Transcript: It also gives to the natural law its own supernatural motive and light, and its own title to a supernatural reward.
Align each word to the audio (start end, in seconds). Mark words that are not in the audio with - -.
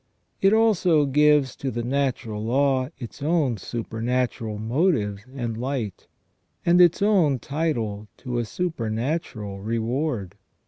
It 0.41 0.51
also 0.51 1.05
gives 1.05 1.55
to 1.57 1.69
the 1.69 1.83
natural 1.83 2.43
law 2.43 2.89
its 2.97 3.21
own 3.21 3.57
supernatural 3.57 4.57
motive 4.57 5.19
and 5.35 5.55
light, 5.55 6.07
and 6.65 6.81
its 6.81 7.03
own 7.03 7.37
title 7.37 8.07
to 8.17 8.39
a 8.39 8.45
supernatural 8.45 9.61
reward. 9.61 10.37